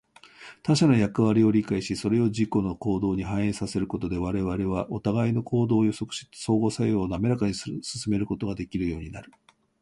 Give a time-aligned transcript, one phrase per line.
[0.63, 9.31] 他者の役割を理解し、それを自己の行動に反映させることで、我々はお互いの行動を予測し、相互作用をなめらかに進めることができるようになる。